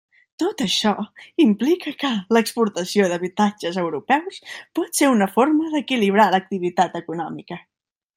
[0.41, 0.91] Tot això
[1.43, 4.39] implica que l'«exportació d'habitatges» a europeus
[4.79, 7.61] pot ser una forma d'equilibrar l'activitat econòmica.